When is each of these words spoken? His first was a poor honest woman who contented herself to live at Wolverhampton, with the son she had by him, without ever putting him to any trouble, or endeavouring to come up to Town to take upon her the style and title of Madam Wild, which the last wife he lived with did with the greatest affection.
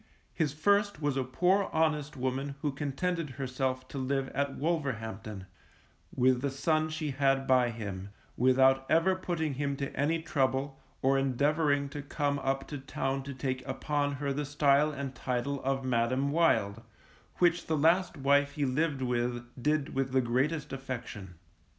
His 0.33 0.51
first 0.51 0.99
was 0.99 1.15
a 1.15 1.23
poor 1.23 1.69
honest 1.71 2.17
woman 2.17 2.55
who 2.63 2.71
contented 2.71 3.29
herself 3.37 3.87
to 3.89 3.99
live 3.99 4.29
at 4.29 4.55
Wolverhampton, 4.55 5.45
with 6.15 6.41
the 6.41 6.49
son 6.49 6.89
she 6.89 7.11
had 7.11 7.45
by 7.45 7.69
him, 7.69 8.09
without 8.35 8.87
ever 8.89 9.15
putting 9.15 9.53
him 9.53 9.75
to 9.75 9.95
any 9.95 10.19
trouble, 10.19 10.79
or 11.03 11.19
endeavouring 11.19 11.87
to 11.89 12.01
come 12.01 12.39
up 12.39 12.67
to 12.69 12.79
Town 12.79 13.21
to 13.21 13.33
take 13.35 13.63
upon 13.67 14.13
her 14.13 14.33
the 14.33 14.43
style 14.43 14.89
and 14.91 15.13
title 15.13 15.63
of 15.63 15.85
Madam 15.85 16.31
Wild, 16.31 16.81
which 17.35 17.67
the 17.67 17.77
last 17.77 18.17
wife 18.17 18.53
he 18.53 18.65
lived 18.65 19.03
with 19.03 19.45
did 19.61 19.93
with 19.93 20.13
the 20.13 20.21
greatest 20.21 20.73
affection. 20.73 21.35